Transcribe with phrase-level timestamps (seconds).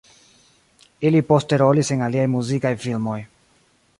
[1.09, 3.21] Ili poste rolis en aliaj muzikaj filmoj.